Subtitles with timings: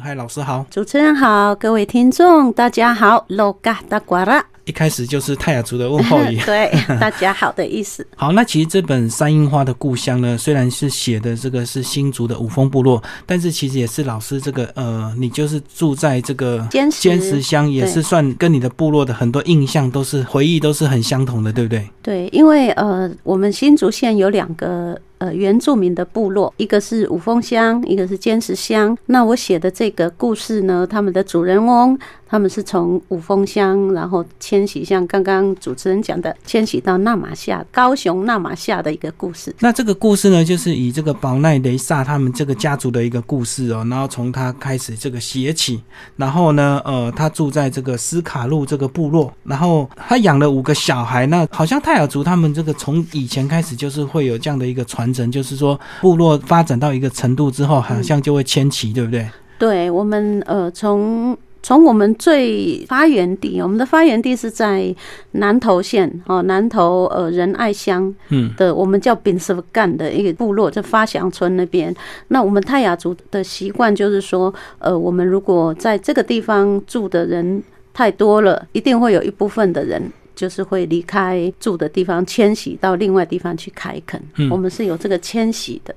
[0.00, 0.64] 嗨，老师好。
[0.70, 6.40] 主持人好，各位听众大家好，Lo ga da gua la，一开始就是泰雅族的问候语。
[6.46, 8.04] 对，大家好的意思。
[8.16, 21.86] 好，那其实这本《山樱花的故乡》呢，虽然是写的这个是新竹的五峰部落，但是其实也是老师这个呃，你就是住在这个坚石坚石乡，也是算跟你的部落的很多印象都是回忆都是很相同的，对不对？
[22.02, 28.98] 对，因为呃，我们新竹县有两个呃原住民的部落，一个是五峰乡，一个是坚石乡。
[29.06, 31.96] 那我写的这个故事呢，他们的主人翁
[32.32, 39.54] 他们是从五峰乡，然后迁徙，像刚刚主持人讲的，迁徙到纳马夏，高雄纳马夏的一个故事。
[39.58, 45.82] 那这个故事呢，就是以这个宝奈雷萨他们这个家族的一个故事哦，然后从他开始这个写起，
[46.16, 59.28] 然后呢，呃，他住在这个斯卡路这个部落，然后他养了五个小孩，那好像泰雅族他们这个从以前开始就是会有这样的一个传承，就是说部落发展到一个程度之后，好像就会迁徙，对不对？
[59.58, 64.94] 对我们呃，从从我们最发源地，我们的发源地是在
[65.32, 71.94] 南投县哦，南投呃仁爱乡嗯的，我们叫丙什干的一个部落，在发祥村那边。
[72.28, 77.62] 那我们泰雅族的习惯就是说，呃，我们如果在这个地方住的人
[77.94, 80.02] 太多了，一定会有一部分的人。
[80.34, 84.20] 就是会离开住的地方，迁徙到另外地方去开垦。
[84.36, 85.94] 嗯我们是有这个迁徙的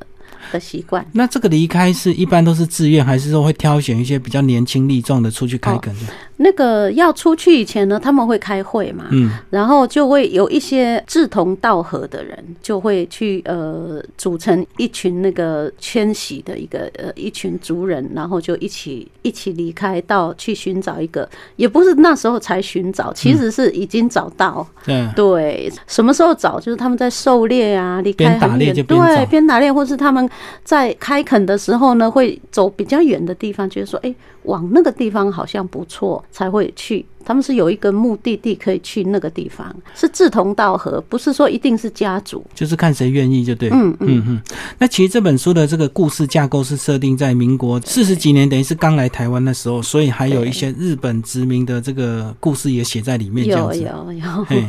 [0.51, 1.05] 的习惯。
[1.13, 6.01] 那这个离开是一般都是自愿，还是说会挑选一些比较年轻力壮的出去开垦的？
[6.37, 24.67] 那个要出去以前呢，他们会开会嘛，嗯然后就会有一些志同道合的人，就会去呃组成一群那个迁徙的一个呃一群族人，然后就一起一起离开到去寻找一个，也不是那时候才寻找，其实是已经找到。
[24.87, 26.59] 嗯，对，什么时候找？
[26.59, 30.29] 就是他们在狩猎啊，离开边打很远，猎对，边打猎，或是他们
[30.63, 34.13] 在开垦的时候呢，会走比较远的地方，就是说，哎、
[34.45, 37.05] 往那个地方好像不错，才会去。
[37.27, 42.45] 他们是有一个目的地可以去那个地方，是志同道合，不是说一定是家族。
[42.53, 43.67] 就是看谁愿意就对。
[43.69, 44.41] 嗯嗯嗯嗯，
[44.77, 53.81] 那其实这本书的这个故事架构是设定在民国四十几年，等于是刚来台湾的时候，所以还有一些日本殖民的这个故事也写在里面，有子。
[53.81, 54.63] 有有嘿，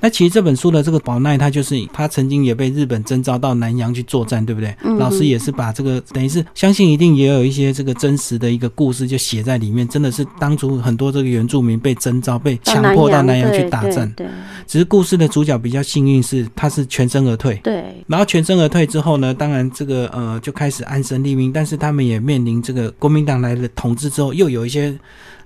[0.00, 4.74] 那其实这本书的这个宝奈，他就是他曾经也被日本征召到南洋去作战，对不对？
[4.82, 14.10] 嗯老师也是把这个等于是相信一定也有一些这个真实的一个故事就写在里面，真的是当初很多这个原住民被征召、被强迫到南洋去打战。
[14.16, 14.26] 对
[14.66, 17.60] 只是故事的主角比较幸运是他是全身而退。
[17.62, 24.96] 对对然后全身而退之后呢，当然这个呃就开始安身立命，但是他们也面临这个国民党来了统治之后，又有一些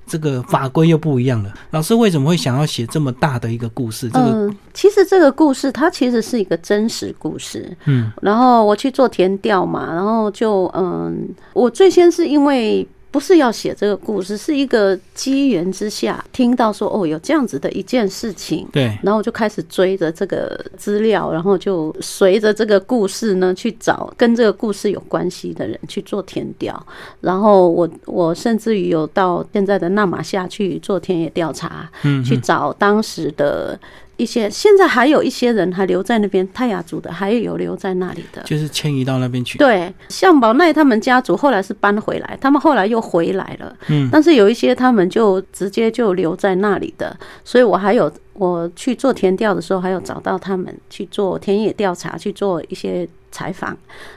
[0.06, 1.50] 这个法规又不一样了。
[1.70, 4.10] 老师为什么会想要写这么大的一个故事？
[4.10, 7.74] 这个嗯，其实这个故事它其实是一个真实故事。
[7.86, 18.66] 嗯然后我去做填调嘛，然后就嗯，我最先是因为不是要写这个故事，是一个机缘之下听到说哦有这样子的一件事情。
[18.72, 26.74] 对，然后我就开始追着这个资料，然后就随着这个故事呢去找跟这个故事有关系的人去做田调。
[27.20, 33.78] 然后我我甚至于有到现在的纳马夏去做田野调查，嗯去找当时的
[34.16, 38.42] 一些，现在还有一些人还留在那边，泰雅族的还有留在那里的。
[38.44, 39.58] 就是迁移到那边去。
[39.58, 43.76] 对，像宝奈他们家族后来是搬回来，他们后来又回来了。
[43.88, 53.76] 嗯，但是有一些他们就直接就留在那里的，所以我还有我去做田调的时候，还有找到他们去做田野调查，去做一些采访，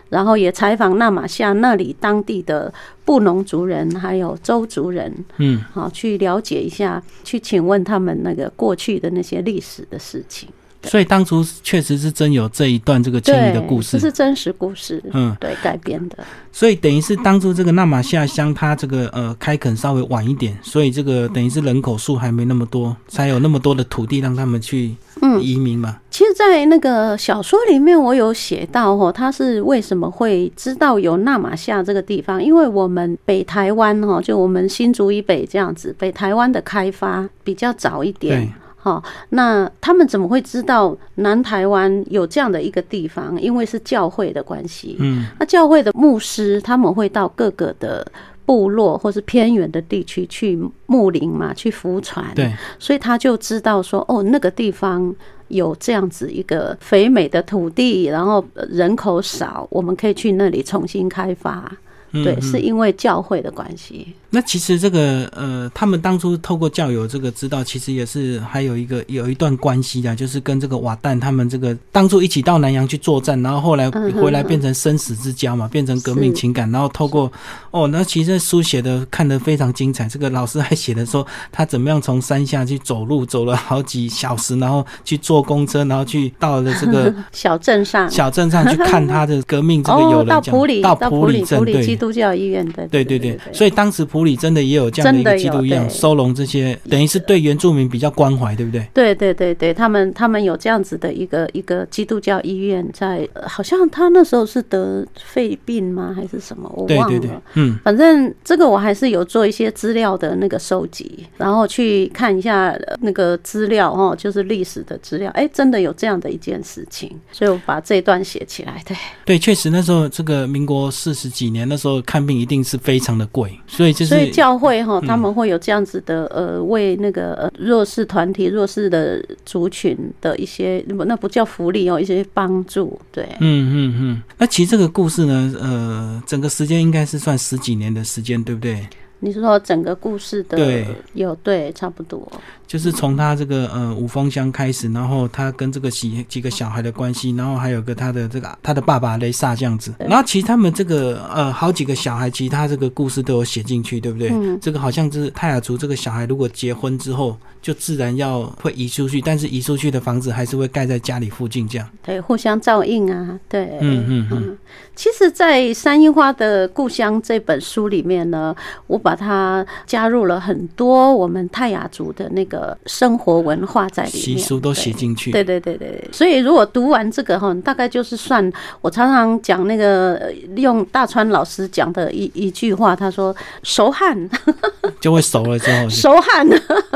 [0.09, 2.71] 然后也采访纳马夏那里当地的
[3.03, 10.47] 布农族人，还有周族人，嗯，好去了解一下，去请问他们那个过去的那些历史的事情。
[10.83, 13.99] 所以当初确实是真有这一段这个迁移的故事。
[13.99, 16.17] 这是真实故事，嗯，对改编的。
[16.51, 25.97] 所以等于是当初这个纳马夏乡，它这个呃开垦稍微晚一点，所以这个等于是人口数还没那么多，才有那么多的土地让他们去嗯移民嘛。
[26.09, 32.43] 其实，在那个小说里面，我有写到哦，他是为什么会知道有纳马夏这个地方？
[32.43, 38.51] 因为我们北台湾哦，就我们新竹以北这样子，北台湾的开发比较早一点对。
[38.79, 43.41] 好，那他们怎么会知道南台湾有这样的一个地方？
[43.41, 44.95] 因为是教会的关系。
[44.99, 48.09] 嗯，那教会的牧师他们会到各个的
[48.45, 52.25] 部落或是偏远的地区去牧灵嘛，去浮船。
[52.33, 55.13] 对，所以他就知道说，哦，那个地方
[55.49, 61.69] 有这样子一个肥美的土地，然后呃人口少，我们可以去那里重新开发。
[62.13, 64.15] 对，嗯嗯是因为教会的关系。
[64.29, 77.31] 那其实这个呃，他们当初透过教友这个知道，其实也是还有一个有一段关系的，就是跟这个瓦旦他们这个当初一起到南洋去作战，然后后来回来变成生死之交嘛，变成革命情感，然后透过
[77.71, 80.07] 哦，那其实书写的看得非常精彩。
[80.07, 88.57] 这个老师还写的说他怎么样从山下去走路，走了好几小时，然后去坐公车，然后去到了这个 小镇上，小镇上。
[88.67, 91.95] 去看他的革命这个有哦，到普里，到到普里，镇普里基。
[91.95, 98.87] 督教医院的，对对对，所以当时普里真的也有这样的一个基督医院，收容这些，等于是对原住民比较关怀，对不对？
[98.93, 106.71] 对对对对，他们他们有这样子的一个一个基督教医院在，呃好像他那时候是得肺病吗，还是什么？
[106.75, 107.19] 我忘了。
[107.19, 115.31] 对对对，嗯，反正这个我还是有做一些资料的那个收集，然后去看一下呃那个资料哦，就是历史的资料。
[115.31, 118.81] 哎，真的有这样的一件事情，所以我把这一段写起来。
[118.85, 132.99] 对，对，确实那时候这个民国四十几年，那时候看病一定是非常的贵，所以就是所以教会哈，嗯他们会有这样子的呃，为那个呃弱势团体、弱势的族群的一些，那不叫福利哦，一些帮助。
[133.11, 134.21] 对，嗯嗯嗯。
[134.37, 138.87] 那其实这个故事呢，呃，整个时间应该是算十几年的时间，对不对？
[139.19, 142.31] 你是说整个故事的对有对差不多，
[142.67, 154.29] 就是从他这个呃五峰乡开始，然后他跟这个几几个小孩的关系，然后还有个他的这个他的爸爸雷萨这样子，然后其实他们这个呃好几个小孩，其实他这个故事都有写进去，对不对？
[154.29, 154.59] 嗯。
[154.61, 161.87] 这个好像是泰雅族这个小孩如果结婚之后，就自然要会移出去，但是移出去的房子还是会盖在家里附近这样。
[162.03, 164.57] 对，互相照应啊，对，嗯嗯嗯。
[164.95, 168.55] 其实，在山樱花的故乡这本书里面呢，
[168.87, 174.83] 我把它加入了很多我们泰雅族的那个生活文化在里面，习俗都对。
[174.83, 175.31] 写进去。
[175.31, 178.51] 对对对对，所以如果读完这个哈，大概就是算
[178.81, 184.17] 我常常讲那个呃用大川老师讲的一一句话，他说熟汉。
[185.01, 186.47] 就会熟了之后，熟汉，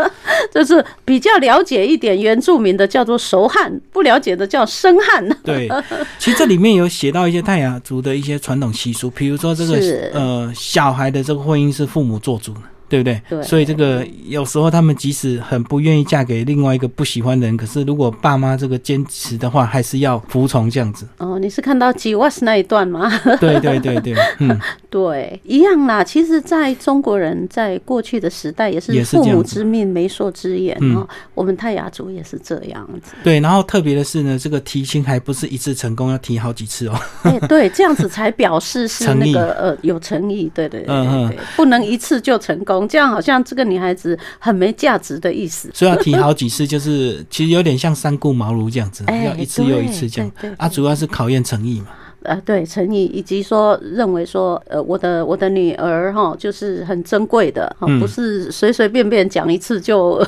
[0.54, 5.28] 就是比较了解一点原住民的叫做熟汉，不了解的叫生汉。
[5.44, 5.70] 对，
[6.18, 9.76] 其实这里面有写到一些泰雅族的一些传统习俗，比如说这个
[10.14, 12.62] 呃小孩的这个婚姻是父母做主的。
[12.92, 13.22] 对不对？
[13.30, 21.08] 对所以这个有时候他们即使很不愿意嫁给另外一个不喜欢的人，可是如果爸妈这个坚持的话，还是要服从这样子。
[21.18, 23.10] 哦，你是看到吉瓦斯那一段吗？
[23.40, 24.60] 对对对对，嗯，
[24.92, 26.04] 对，一样啦。
[26.04, 31.08] 其实，在中国人在过去的时代，也是父母之命，媒妁之言嗯哦。
[31.34, 33.14] 我们泰雅族也是这样子。
[33.24, 33.40] 对。
[33.40, 37.00] 然后特别的是呢，这个提亲还不是一次成功，要提好几次哦。
[37.24, 40.52] 哎，对，这样子才表示是那个 呃有诚意。
[40.54, 45.70] 对对对嗯嗯对对，不能一次就成功，这样好像这个女孩子很没价值的意思。
[45.74, 51.88] 所以要提好几次，就是其实有点像三顾茅庐这样子，哎要一次又一次这样啊，主要是考验诚意嘛。
[52.24, 60.24] 呃，对，诚意以及说认为说，呃，我的我的女儿哈，就是很珍贵的，哈嗯不是随随便便讲一次就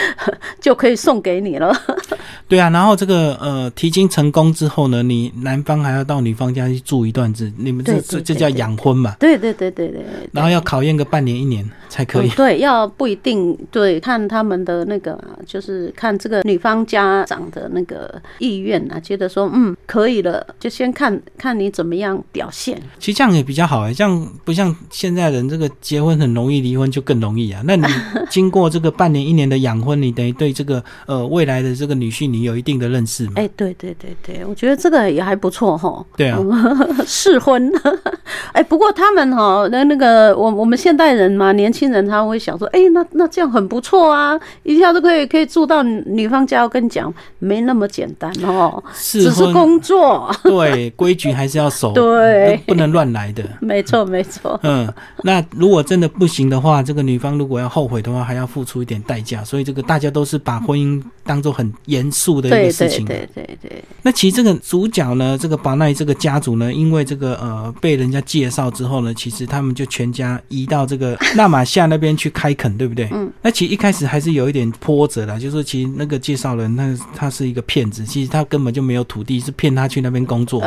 [0.60, 1.74] 就可以送给你了。
[2.48, 9.14] 对啊，然后这个呃提亲成功之后呢，你男方还要到女方家去住一段子，你们这对这这叫养婚嘛？
[9.18, 12.30] 对对对对对，然后要考验个半年一年才可以嗯。
[12.36, 22.76] 对，要不一定对，看他们的那个，就是看这个女方家长的那个意愿啊，觉得说嗯可以了，就先看看你怎么样表现。
[22.98, 27.62] 其实这样也比较好哎，这样不像现在人这个结婚很容易，离婚就更容易啊。
[27.64, 27.86] 那你
[28.28, 33.34] 经过这个半年一年的养婚，你等于对这个呃未来的这个女婿你有一定的认识嘛？
[33.36, 36.04] 哎、对对对对，我觉得这个也还不错哈。
[36.16, 36.38] 对啊，
[37.06, 37.72] 试婚，
[38.52, 46.62] 哎，不过他们哈，那那个我我们现代人嘛，年轻人他会想说，哎，那那这样很不错啊，一下就可以可以住到女方家。
[46.62, 50.34] 我跟你讲，没那么简单哦，试只是工作。
[50.42, 53.44] 对规矩还是要守，对不能乱来的。
[53.60, 54.92] 没错没错，嗯，
[55.22, 59.42] 那如果真的不行的话，这个女方如果要后悔的话，还要付出一点代价。
[59.44, 63.04] 所以这个大家都是把婚姻当做很严肃的一个事情。
[63.04, 73.08] 对对对对，那其实这个主角呢，这个巴奈这个家族呢，因为这个呃被人家介绍之后呢，其实他们就全家移到这个纳马夏那边去开垦，对不对？
[73.12, 73.30] 嗯。
[73.42, 80.66] 那其实一开始还是有一点波折的，就是其实那个介绍人他他是一个骗子，其实他根本就没有土地，是骗他去那边工作的。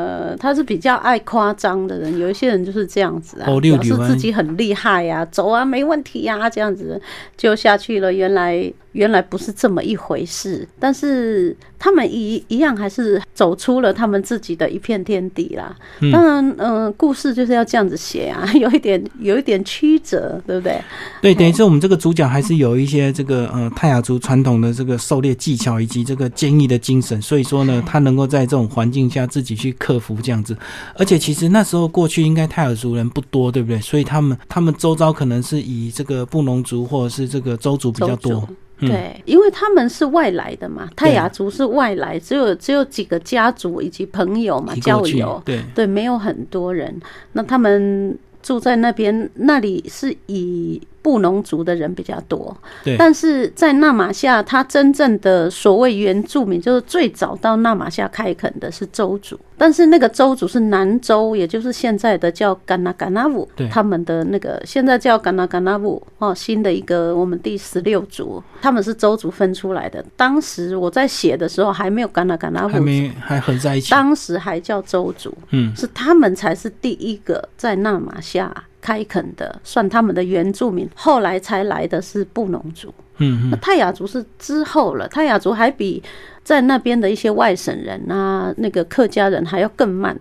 [0.00, 7.00] 呃，他是比较爱夸张的人，有一些人就是这样子啊，表示自己很厉害呀、走啊，没问题呀、这样子
[7.36, 8.10] 就下去了。
[8.12, 15.74] 原来原来不是这么一回事，但是他们一一样还是走出了他们自己的一片天地啦。
[16.00, 20.78] 嗯当然，嗯、故事就是要这样子写啊， 有一点有一点曲折，对不对？
[21.22, 30.54] 对，等于是我们这个主角还是有一些这个呃泰雅族传统的这个狩猎技巧以及这个坚毅的精神，所以说呢，他能够在这种环境下自己去克服这样子。
[30.96, 33.80] 而且其实那时候过去应该泰雅族人不多，对不对？
[33.80, 38.46] 所以他们他们周遭可能是以这个布农族或者是这个周族比较多
[38.80, 47.00] 对，因为他们是外来的嘛，泰雅族是外来，只有只有几个家族以及朋友嘛，交友，对，对，没有很多人。
[47.32, 52.56] 那他们住在那边，那里是以布农族的人比较多。
[52.84, 70.04] 对但是在纳马夏，他真正的所谓原住民，就是最早到纳马夏开垦的是周族，但是那个周族是南州，也就是现在的叫甘纳甘纳武对，他们的那个现在叫甘纳甘纳武哦，新的一个我们第十六族，他们是周族分出来的。
[70.16, 73.90] 当时我在写的时候还没有甘纳甘纳武，还没还合在一起。
[73.90, 75.32] 当时还叫周族。
[75.50, 80.88] 嗯，是他们才是第一个在纳马夏开垦的，算他们的原住民。
[80.94, 85.06] 后来才来的是布农族，嗯嗯，那泰雅族是之后了。
[85.08, 86.02] 泰雅族还比
[86.42, 90.16] 在那边的一些外省人啊，那个客家人还要更慢。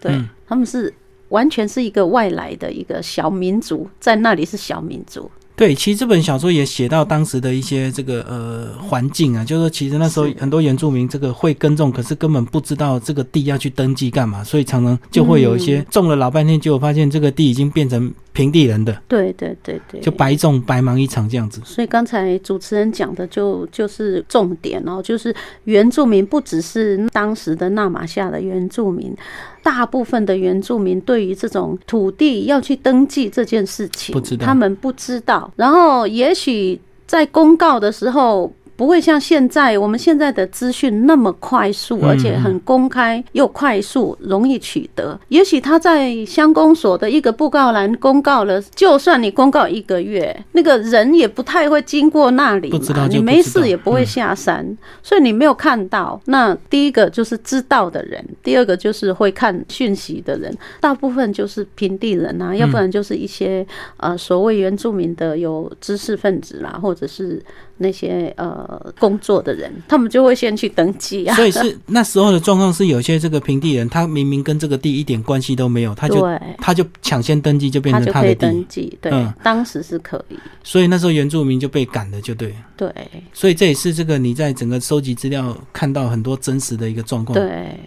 [0.00, 0.92] 对，嗯他们是
[1.30, 5.30] 完全是一个外来的一个小民族，在那里是小民族。
[5.54, 15.64] 对，其实这本小说也写到当时的一些这个呃环境啊，就是说其实那时候很多原住民这个会耕种，可是根本不知道这个地要去登记干嘛，所以常常就会有一嗯。
[15.64, 21.60] 些种了老半天，结果发现这个地已经变成平地人的，对对对对，就白种白忙一场这样子。
[21.64, 25.34] 所以刚才主持人讲的就就是重点哦，就是
[25.64, 29.14] 原住民不只是当时的纳马夏的原住民，
[29.62, 35.52] 大部分的原住民对于这种土地要去登记这件事情，不知道他们不知道。
[35.56, 38.52] 然后也许在公告的时候。
[38.82, 45.16] 不会像现在我们现在的资讯那么快速，嗯而且很公开又快速，容易取得。
[45.28, 56.20] 也许他在乡公所的一个布告栏公告了，就算你公告一个月，那个人也不太会经过那里嘛，不知道就你没事也不会下山，所以你没有看到。
[56.24, 63.64] 那第一个就是知道的人，第二个就是会看讯息的人，大部分就是平地人啊，要不然就是一些
[63.98, 67.40] 呃所谓原住民的有知识分子啦，或者是
[67.82, 71.36] 那些呃工作的人，他们就会先去登记啊。
[71.36, 76.26] 所以是 那时候的状况是，有些这个平地人，他明明跟这个地一点关系都没有，他就，
[76.58, 78.98] 他就抢先登记，就变成他的地登，记。
[79.02, 80.38] 对，嗯当时是可以。
[80.62, 82.54] 所以那时候原住民就被赶了，就对。
[82.74, 82.90] 对
[83.32, 87.38] 所以这也是这个你在整个收集资料看到很多真实的一个状况。
[87.38, 87.78] 对，嗯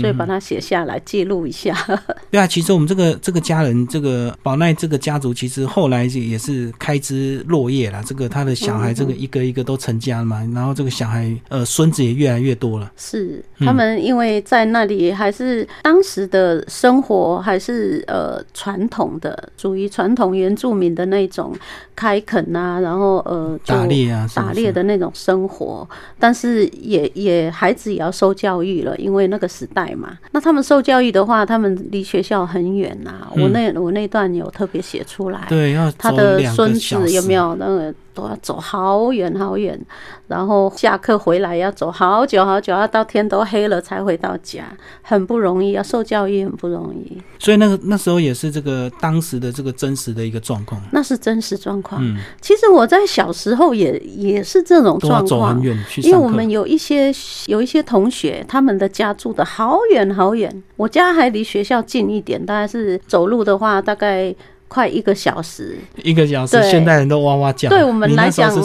[0.00, 1.74] 所以把它写下来记录一下。
[2.30, 8.02] 对啊，其实我们这个这个家人，这个宝奈这个家族，其实后来也是开枝落叶了。
[8.04, 12.90] 这个他的小孩，嗯这个一个一个都成家了嘛，然后这个小孩呃孙子也越来越多了。
[12.96, 21.54] 是嗯他们因为在那里还是当时的生活还是呃传统的，属于传统原住民的那种
[21.94, 30.16] 开垦啊，然后呃打猎啊，打猎的那种生活，但是也也孩子也要受教育了，因为那个时代嘛。
[30.32, 37.34] 那他们受教育的话，他们离学校很远呐、嗯我那我那段有特别写出来，对，要他的孙子有没？
[37.34, 39.78] 有那个都要走好远好远，
[40.26, 44.64] 然后下课回来要走好久好久，要到天都黑了才回到家，
[45.02, 50.82] 很不容易啊，受教育很不容易，所以那个那时候也是这个当时的这个真实的一个状况。
[50.90, 52.02] 那是真实状况。
[52.04, 55.62] 嗯，其实我在小时候也也是这种状况。
[56.02, 57.12] 因为我们有一些
[57.46, 64.34] 有一些同学，他们的家住的好远好远，我家还离学校近一点，大概是走路的话，大概
[64.68, 65.76] 快一个小时。
[66.04, 66.70] 一个小时，对。
[66.70, 67.68] 现代人都哇哇叫。
[67.68, 68.60] 对我们来讲是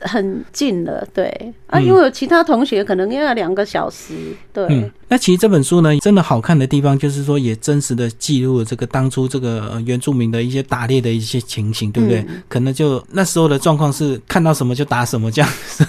[0.00, 1.24] 很近了，对。
[1.66, 1.84] 啊，嗯。
[1.84, 4.14] 因为有其他同学可能要两个小时，
[4.52, 12.20] 对，嗯，那其实这本书呢，真的好看的地方就是说，也真实的记录了这个当初这个呃原住民的一些打猎的一些情形，对不对？
[12.26, 15.86] 嗯可能就那时候的状况是看到什么就打什么这样子，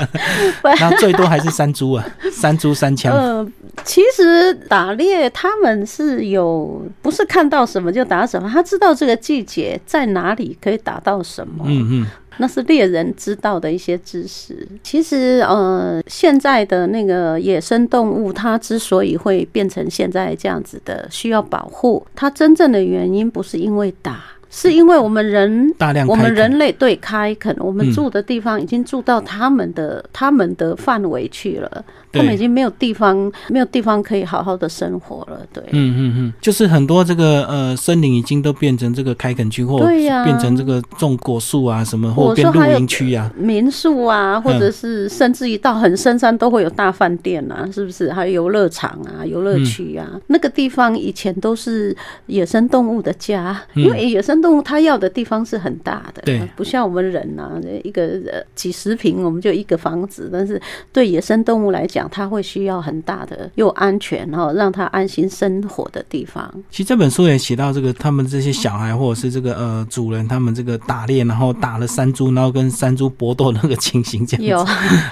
[0.80, 3.12] 然后最多还是山猪啊， 山猪三枪。
[3.14, 3.46] 呃，
[3.84, 12.06] 其实打猎他们是有不是看到什么就打什么，他知道这个季节在哪里可以打到什么，嗯嗯，
[12.38, 14.66] 那是猎人知道的一些知识。
[14.82, 24.22] 其实，呃，现在的那个野生动物，它之所以会变成现在这样子的需要保护，它真正的原因不是因为打。
[24.56, 35.40] 是因为我们人大量我们人类对开垦，我们嗯住的地方已经住到他们的、他们的范围去了，他们已经没有地方没有地方可以好好的生活了。
[35.52, 40.24] 对，嗯嗯嗯，就是很多这个呃森林已经都变成这个开垦区，或对呀。
[40.24, 43.30] 变成这个种果树啊什么，或变露营区啊。
[43.36, 48.12] 民宿啊，或者是甚至于到很深山都会有大饭店啊，是不是？
[48.12, 51.94] 还有游乐场啊、游乐区啊，那个地方以前都是
[52.26, 56.40] 野生动物的家，因为野生动物它要的地方是很大的，对。
[56.56, 58.02] 不像我们人啊，一个
[58.32, 60.60] 呃几十平我们就一个房子，但是
[60.92, 66.52] 对野生动物来讲，它会需要很大的又安全哈，让他安心生活的地方。
[66.70, 74.66] 其实这本书也写到这个他们这些小孩或者是这个呃主人他们这个打猎，然后打了山猪，然后跟山猪搏斗那个情形，这样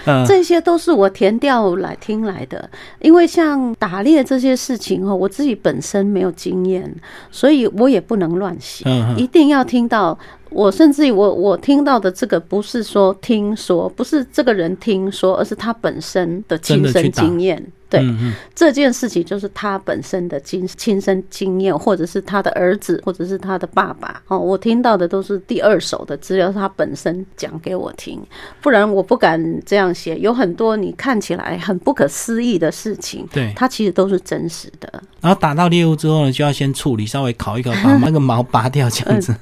[0.04, 2.68] 有 这些都是我填掉来听来的，
[3.00, 6.92] 因为像打猎这些事情哦，我自己本身没有经验，
[7.30, 8.84] 所以我也不能乱写，
[9.16, 10.18] 一定要听到。
[10.54, 17.64] 我甚至于我我听到的这个不是说听说，不是这个人听说，而是他本身的亲身经验。
[18.00, 24.22] 对，这件事情就是他本身的亲亲身经验，或者是他的儿子，或者是他的爸爸。
[24.28, 28.20] 哦，我听到的都是第二手的资料，是他本身讲给我听，
[28.60, 30.16] 不然我不敢这样写。
[30.18, 33.52] 有很多你看起来很不可思议的事情，对。
[33.54, 35.02] 他其实都是真实的。
[35.20, 39.34] 然后打到猎物之后呢，就要先处理，稍微烤一烤，把那个毛拔掉，这样子。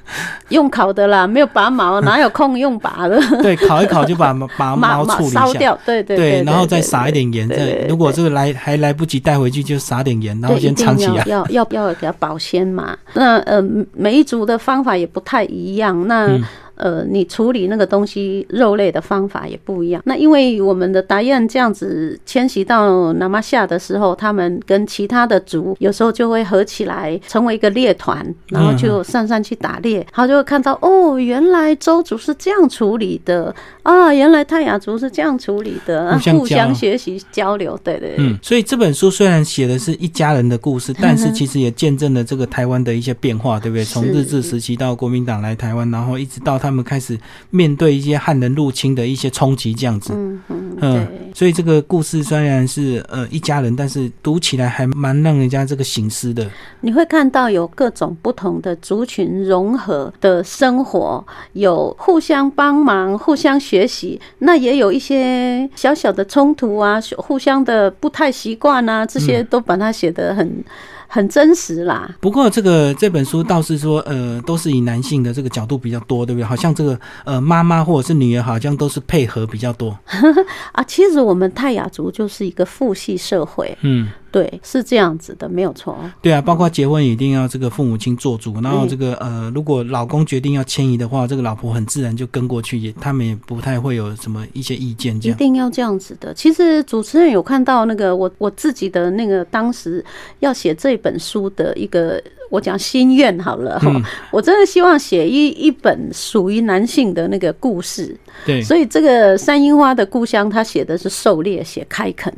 [0.48, 3.20] 用烤的啦，没有拔毛，哪有空用拔的？
[3.42, 5.40] 对，烤一烤就把把毛处理一下。
[5.46, 7.48] 烧掉，对对对，然后再撒一点盐。
[7.48, 11.24] 再如果这个来还来不及带回去，就撒点盐，然后对，先一定藏起来。
[11.26, 12.96] 要要要要给它保鲜嘛。
[13.14, 16.06] 那呃，每一组的方法也不太一样。
[16.06, 16.42] 那、嗯
[16.80, 20.02] 呃，你处理那个东西肉类的方法也不一样。
[20.06, 38.16] 那因为我们的达彦这样子迁徙到南玛夏的时候，他们跟其他的族有时候就会合起来成为一个猎团，然后就上山去打猎，他就会看到哦，原来周族是这样处理的啊，原来泰雅族是这样处理的，啊互相互相学习交流，对对对。
[38.18, 43.84] 嗯，所以这本书虽然写的是一家人的故事，但是其实也见证了这个台湾的一些变化，对不对？
[43.84, 47.18] 从日治时期到国民党来台湾，然后一直到他们开始
[47.50, 50.12] 面对一些汉人入侵的一些冲击，这样子。
[50.14, 56.48] 嗯嗯，嗯对。，所以这个故事虽然是呃一家人，但是读起来还蛮让人家这个醒思的。
[56.80, 70.64] 你会看到有各种不同的族群融合的生活，有互相帮忙、互相学习，那也有一些小小的冲突啊，互相的不太习惯啊，这些都把它写得很
[71.12, 72.08] 很真实啦。
[72.20, 76.44] 不过这个这本书倒是说，呃，都是以男性的这个角度比较多，对不对？
[76.44, 79.98] 好像这个呃妈妈或者是女儿，好像都是配合比较多。
[80.72, 85.96] 啊，其实我们泰雅族就是一个父系社会，嗯，对，是这样子的，没有错。
[86.22, 95.36] 对啊，包括结婚一定要这个父母亲做主，然后这个呃，如果老公决定要迁移的话，这个老婆很自然就跟过去，也他们也不太会有什么一些意见这样。
[95.36, 96.32] 一定要这样子的。
[96.32, 100.04] 其实主持人有看到那个我我自己的那个当时
[100.38, 108.16] 要写这本书的一个，我讲心愿好了哈、嗯 我真的希望写一一本属于男性的那个故事。
[108.46, 112.32] 对，所以这个山樱花的故乡，他写的是狩猎，写开垦。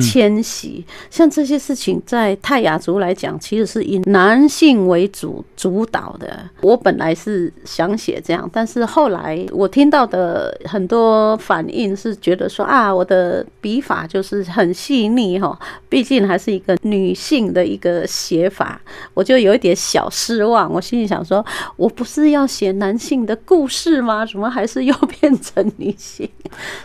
[0.00, 6.38] 迁徙，像这些事情，在泰雅族来讲，其实是以男性为主主导的。
[6.60, 18.80] 我本来是想写这样，但是后来我听到的很多反应是觉得说啊，我的笔法就是很细腻哈，毕竟还是一个女性的一个写法，
[19.14, 20.72] 我就有一点小失望。
[20.72, 21.44] 我心里想说，
[21.76, 24.26] 我不是要写男性的故事吗？
[24.26, 26.28] 怎么还是又变成女性？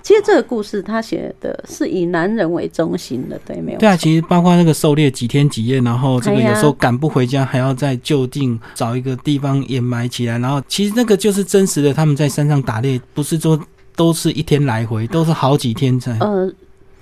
[0.01, 13.59] 其实这个故事他写的是以男人为中心的，对，没有对啊，其实包括那个狩猎几天几夜，然后这个有时候赶不回家，还要在就近找一个地方掩埋起来，然后其实那个就是真实的，他们在山上打猎，不是说
[13.95, 16.17] 都是一天来回，都是好几天才。
[16.19, 16.51] 呃，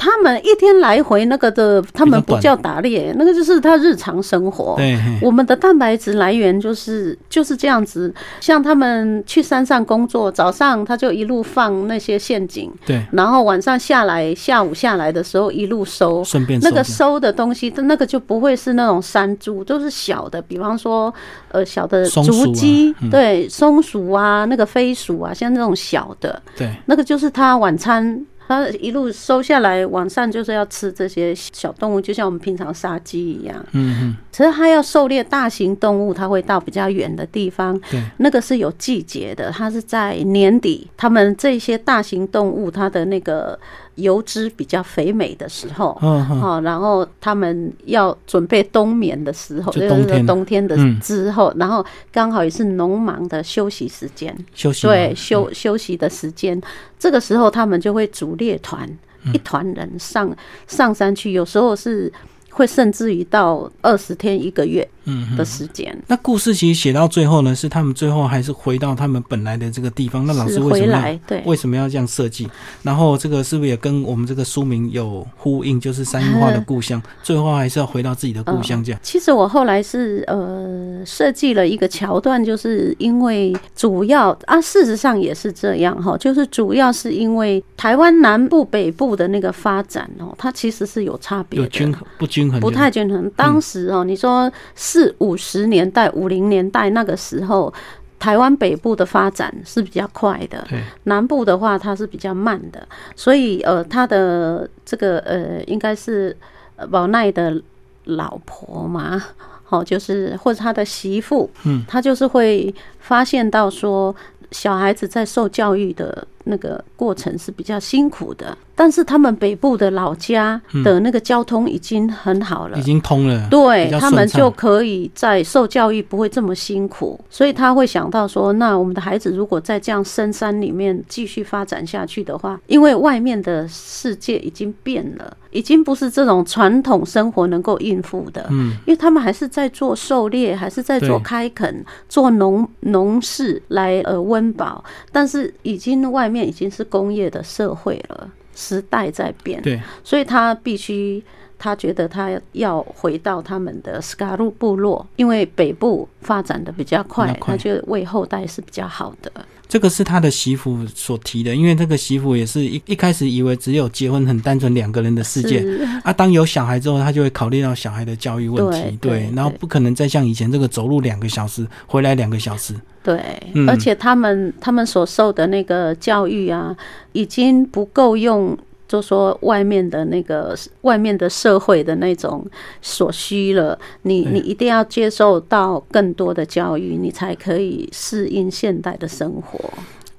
[0.02, 4.74] 他们一天来回那个的，他们不叫打猎，那个就是他日常生活。
[4.76, 16.24] 对，我们的蛋白质来源就是就是这样子，像他们去山上工作，早上他就一路放那些陷阱，对，然后晚上下来，下午下来的时候一路收。
[16.24, 21.14] 顺便那个收收的东西，那个就不会是那种山猪，都是小的，比方说，
[21.52, 23.10] 呃，小的竹鸡，嗯。
[23.12, 33.56] 对，松鼠啊，那个飞鼠啊，像那种小的，对，那个就是他晚餐，他一路收下来，晚上就是要吃这些小动物，就像我们平常杀鸡一样。
[33.72, 43.58] 嗯嗯，其实他要狩猎大型动物，他会到比较远的地方，对，那个是有季节的，它是在年底，他们这些大型动物它的那个
[44.02, 45.98] 油脂比较肥美的时候。
[46.02, 51.00] 嗯嗯，哦，然后他们要准备冬眠的时候，就冬天冬天的嗯。
[51.00, 56.62] 之后，然后刚好也是农忙的休息时间，休息对，休休息的时间，
[57.00, 58.88] 这个时候他们就会组列团，
[59.24, 59.34] 嗯。
[59.34, 60.36] 一团人上
[60.68, 62.12] 上山去，有时候是
[62.50, 65.98] 会甚至于到二十天一个月嗯的时间。
[66.08, 70.26] 那故事其实写到最后呢，是他们最后还是回到他们本来的这个地方。
[70.26, 72.50] 那老师为什么来，对，为什么要这样设计？
[72.84, 75.80] 然后这个是不是也跟我们这个书名有呼应？
[75.82, 79.02] 就是三樱花的故乡，最后还是要回到自己的故乡这样。
[79.02, 92.60] 其实我后来是呃设计了一个桥段，就是因为主要啊，事实上也是这样哈，就是主要是因为台湾南部、北部的那个发展哦，它其实是有差别的，有均衡不均衡？
[92.60, 93.28] 不太均衡。
[93.36, 94.52] 当时哦，你说
[94.92, 97.74] 四五十年代、五零年代那个时候。
[98.22, 100.64] 台湾北部的发展是比较快的，
[101.06, 106.38] 南部的话它是比较慢的，所以呃，他的这个呃，应该是
[106.76, 107.60] 呃宝奈的
[108.04, 109.20] 老婆嘛，
[109.64, 114.16] 好，就是或者他的媳妇，嗯，他就是会发现到说，
[114.52, 122.82] 小孩子在受教育的那个过程是比较辛苦的，但是他们北部的老家的那个交通已经很好了已。
[122.82, 138.48] 经通了，对他们就可以在受教育不会这么辛苦，所以他会想到说，那我们的孩子如果在这样深山里面继续发展下去的话，因为外面的世界已经变了，已经不是这种传统生活能够应付的。
[138.50, 148.28] 嗯，因为他们还是在做狩猎，还是在做开垦、做农农事来呃温饱，但是已经外面已经是工业的社会了，
[148.62, 151.24] 时代在变，对，所以他必须。
[151.63, 159.32] 他觉得他要回到他们的斯卡路部落，因为北部发展的比较快比较，快他觉得为后代是比较好的。
[159.72, 165.62] 这个是他的媳妇所提的，因为这个媳妇也是一一开始以为只有结婚很单纯两个人的世界。
[165.62, 173.18] 是啊，当有小孩之后，他就会考虑到小孩的教育问题，对对然后不可能再像以前这个走路两个小时，回来两个小时，对，
[173.54, 176.76] 嗯而且他们他们所受的那个教育啊，
[177.14, 178.58] 已经不够用。
[178.92, 182.46] 就说外面的那个外面的社会的那种
[182.82, 189.58] 所需了，你你一定要接受到更多的教育，你才可以适应现代的生活。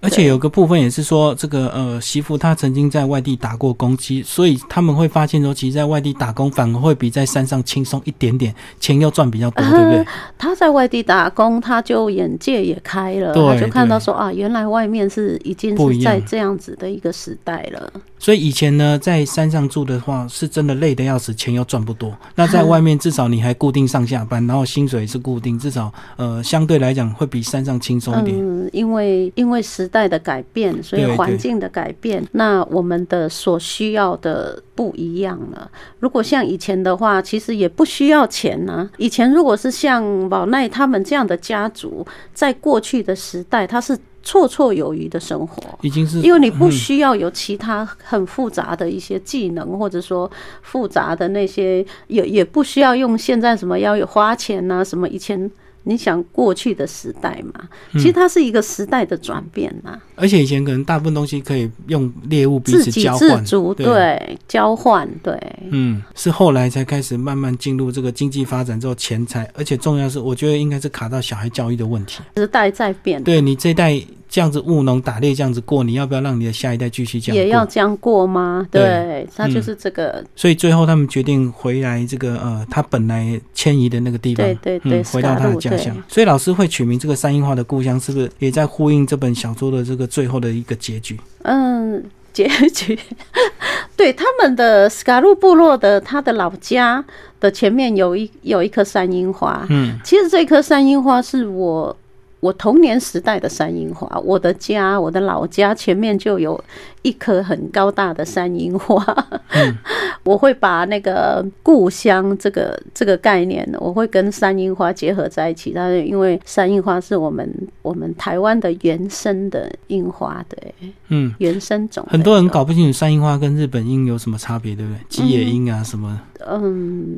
[0.02, 10.04] 而且有个部分也是说，这个呃媳妇她曾经在外地打过工，其所以他们会发现说，其实在外地打工反而会比在山上轻松一点点，钱又赚比较多，对不对？
[10.36, 17.92] 他在外地打工，他就眼界也开了，对他就看到说啊，原来外面是已经是在这样子的一个时代了。
[18.18, 22.12] 所以以前呢，在山上住的话，是真的累得要死，钱又赚不多。
[22.34, 28.36] 那在 外面至少你还固定上下班，然后薪水是固定，至少呃相对来讲会比山上轻松一点。
[28.36, 35.70] 嗯，因为因为时代的改变，所以环境的改变，那我们的所需要的不一样了。
[36.00, 45.62] 如果像以前的话，其实也不需要钱呢、以前如果是像宝奈他们这样的家族，在过去的时代，他是绰绰有余的生活。
[45.82, 50.30] 已经是因为你不嗯需要有其他很复杂的一些技能，或者说
[50.62, 55.50] 复杂的那些，也也不需要用现在什么要有花钱呐、什么以前
[55.84, 58.00] 你想过去的时代嘛，嗯。
[58.00, 63.86] 其实它是一个时代的转变呐、而且以前可能大部分东西可以用猎物彼此交换，自足，对。
[63.86, 65.38] 对，交换，对，
[65.70, 72.22] 嗯，是后来才开始慢慢进入这个经济发展之后，钱财，而且重要是，我觉得应该是卡到小孩教育的问题。
[72.36, 74.00] 时代在变，对你这一代
[74.32, 77.44] 这样子务农打猎这样子过，你要不要让你的下一代继续这样过？
[77.44, 78.66] 也要这样过吗？
[78.70, 85.94] 对对，它嗯就是这个，所以最后他们决定回来这个呃，他本来迁移的那个地方，对对对嗯，回到他的家乡。
[86.08, 91.20] 所以老师会取名这个三樱花的故乡，是不是也在呼应这本小说的这个最后的一个结局？
[91.42, 92.98] 嗯，结局，
[93.94, 97.04] 对他们的斯卡路部落的他的老家
[97.38, 101.94] 的前面有一有一棵山樱花，嗯，其实这棵山樱花是我
[102.42, 106.60] 我童年时代的山樱花，我的家我的老家前面就有
[107.02, 109.04] 一棵很高大的山樱花。
[109.50, 109.76] 嗯
[110.24, 115.72] 我会把那个故乡这个这个概念，我会跟山樱花结合在一起。
[115.74, 120.74] 但是因为山樱花是我们我们台湾的原生的樱花，对，
[121.08, 122.06] 嗯，原生种。
[122.08, 124.98] 很多人搞不清楚山樱花跟日本樱有什么差别，对不对？
[125.08, 126.20] 吉野樱啊什么？
[126.44, 127.16] 嗯，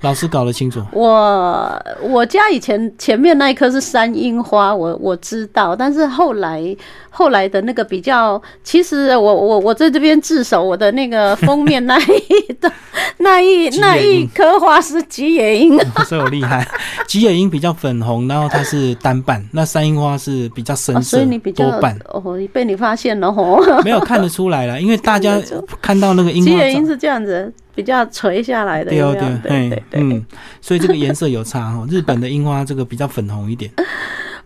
[0.00, 0.80] 老师搞得清楚。
[0.92, 6.76] 我我家以前前面那一棵是山樱花，我我知道，但是后来
[7.10, 12.70] 后来的那个比较，其实我我我在这边自首，我的那个封面那一 的
[13.18, 16.66] 那一那一颗花是吉野樱， 所以我厉害。
[17.06, 21.98] 吉野樱比较粉红，然后它是单瓣，那山樱花是比较深色，所以你比较多瓣。
[22.08, 25.40] 哦，被你发现了哦， 没有看得出来了，因为大家
[25.80, 27.52] 看到那个樱花，吉野樱是这样子。
[27.74, 30.22] 比较垂下来的，对对对对，嗯，
[30.60, 31.86] 所以这个颜色有差哈。
[31.88, 33.72] 日本的樱花这个比较粉红一点，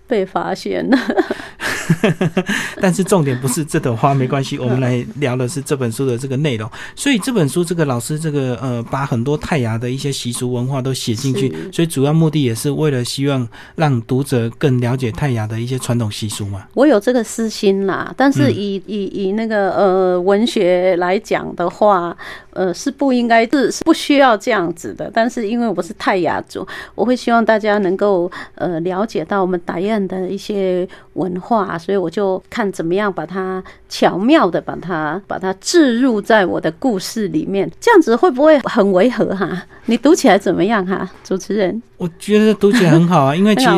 [0.07, 0.97] 被发现了。
[2.81, 4.59] 但是重点不是这朵花，没关系。
[4.61, 6.71] 我们来聊的是这本书的这个内容。
[6.95, 11.55] 所以这本书，这个老师这个呃，把很多泰雅的一些习俗文化都写进去。
[11.73, 13.47] 所以主要目的也是为了希望
[13.77, 16.67] 让读者更了解泰雅的一些传统习俗嘛。
[16.75, 22.17] 我有这个私心啦，但是以以以那个呃文学来讲的话，
[22.51, 25.11] 呃是不应该是是不需要这样子的。
[25.13, 31.77] 但是因为我是泰雅族，我会希望大家能够呃了解到我们打雁的一些文化。
[31.79, 39.65] 所以我就看怎么样把它巧妙的把它把它置入在我的故事里面，这样子会不会很违和哈？
[39.87, 41.11] 你读起来怎么样哈？
[41.25, 43.71] 主持人，我觉得读起来很好啊，因为其实。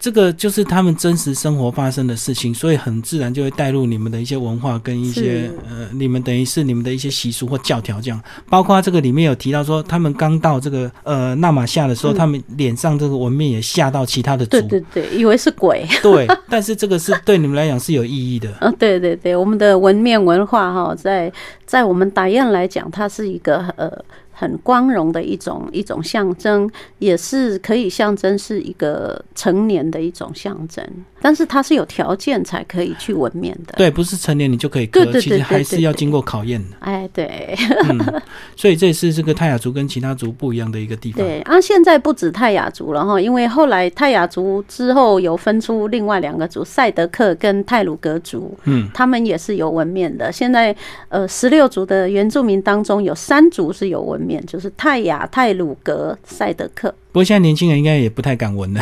[0.00, 8.18] 这个就是他们真实生活发生的事情，所以很自然就会带入你们的一些文化跟一些呃，你们等于是你们的一些习俗或教条这样。
[8.48, 15.86] 包括这个里面有提到说，他们刚到这个呃纳马夏的时候，他们脸上这个纹面也吓到其他的族，对对对，以为是鬼。
[16.02, 18.48] 对，但是这个是对你们来讲是有意义的。
[18.62, 21.30] 嗯， 对对对，我们的纹面文化哈，在
[21.66, 23.92] 在我们打雁来讲，它是一个呃。
[24.40, 30.82] 很光荣的一种一种象征，也是可以象征是一个成年的一种象征。
[31.22, 33.74] 但是它是有条件才可以去纹面的。
[33.76, 36.76] 对，不是成年你就可以刻，其实还是要经过考验的。
[36.78, 37.54] 哎，对。
[37.90, 38.22] 嗯，
[38.56, 41.22] 所以这也是这个泰雅族跟其他族不一样的一个地方。
[41.22, 48.56] 对啊，现在不止泰雅族了哈，因为后来泰雅族之后有分出另外两个族，赛德克跟泰鲁格族。
[48.64, 50.32] 嗯，他们也是有纹面的。
[50.32, 50.74] 现在
[51.10, 56.94] 呃，十六族的原住民当中有三族是有纹面，就是泰雅、泰鲁格、赛德克。
[57.12, 58.80] 不过现在年轻人应该也不太敢闻了。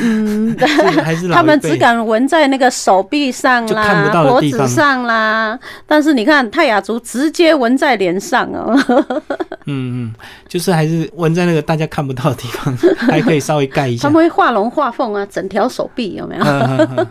[0.00, 0.56] 嗯，
[1.04, 5.58] 还是他们只敢闻在那个手臂上啦、脖子上啦。
[5.86, 8.74] 但是你看泰雅族直接闻在脸上哦。
[9.66, 10.14] 嗯嗯，
[10.48, 12.74] 就是还是闻在那个大家看不到的地方，
[13.06, 14.08] 还可以稍微盖一下。
[14.08, 17.06] 他们会画龙画凤啊，整条手臂有没有？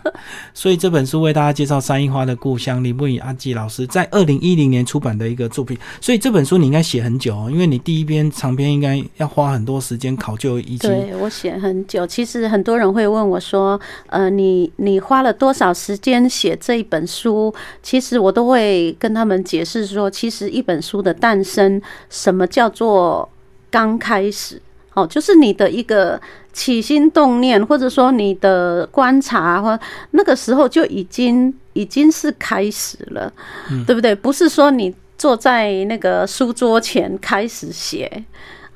[0.52, 5.78] 所以这本书为大家介绍山樱花的故乡李木雨阿纪老师在二零一零年出版的一个作品。
[6.02, 10.36] 所以这本书你应该写很久哦，因为你第一篇长篇应该要花很多时间考。
[10.40, 23.28] 就已经对我写很久，其实很多人会问我说：“呃，你你花了多少时间写这一本书？”其实我都会跟他们解释说，其实一本书的诞生，什么叫做
[23.70, 24.62] 刚开始？
[24.94, 26.20] 哦，就是你的一个
[26.54, 29.78] 起心动念，或者说你的观察，或
[30.12, 33.32] 那个时候就已经已经是开始了，
[33.86, 34.16] 对不对？
[34.16, 38.24] 不是说你坐在那个书桌前开始写。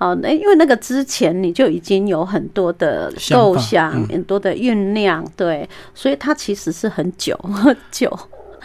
[0.04, 8.12] 哦，那因为那个之前你就已经有很多的构想，很多的酝酿，对，所以它其实是很久很久。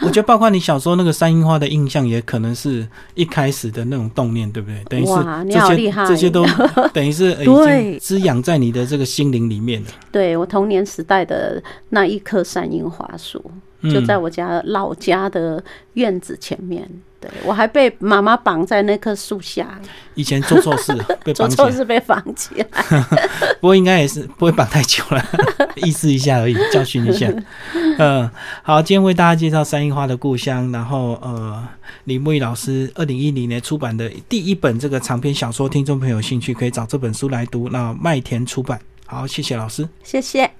[0.00, 4.82] 我觉得包括你小时候那个山樱花的印象，也可能是一开始的那种动念，对不对？
[4.84, 5.12] 等于是
[5.48, 6.44] 这些这些都
[6.92, 9.88] 等于是已经滋养在你的这个心灵里面了。
[10.10, 13.40] 对我童年时代的那一棵山樱花树，
[13.92, 16.88] 就在我家老家的院子前面。
[17.20, 19.78] 对，我还被妈妈绑在那棵树下。
[20.14, 20.92] 以前做错事，
[21.24, 22.66] 被做错事被绑起来。
[23.60, 25.24] 不过应该也是不会绑太久了，
[25.76, 27.28] 意思一下而已，教训一下。
[27.98, 28.30] 嗯，
[28.62, 31.66] 好，今天为大家介绍三樱花的故乡，然后呃，
[32.04, 37.68] 李木易老师二零一零年出版的第一本这个长篇小说，听众朋友有兴趣可以找这本书来读。
[37.68, 40.57] 那麦田出版，好，谢谢老师，谢谢。